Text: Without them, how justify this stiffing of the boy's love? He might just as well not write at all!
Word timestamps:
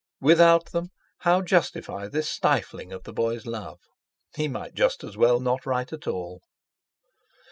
Without 0.19 0.71
them, 0.71 0.89
how 1.19 1.43
justify 1.43 2.07
this 2.07 2.27
stiffing 2.27 2.91
of 2.91 3.03
the 3.03 3.13
boy's 3.13 3.45
love? 3.45 3.77
He 4.35 4.47
might 4.47 4.73
just 4.73 5.03
as 5.03 5.15
well 5.15 5.39
not 5.39 5.63
write 5.63 5.93
at 5.93 6.07
all! 6.07 6.41